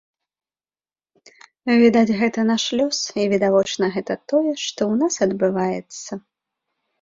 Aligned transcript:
Відаць, 1.81 2.17
гэта 2.21 2.39
наш 2.51 2.63
лёс 2.79 2.97
і, 3.21 3.27
відавочна, 3.35 3.91
гэта 3.99 4.13
тое, 4.29 4.53
што 4.65 4.81
ў 4.91 5.03
нас 5.03 5.13
адбываецца. 5.29 6.11